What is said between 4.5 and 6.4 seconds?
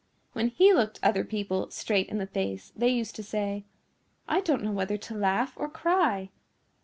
know whether to laugh or cry."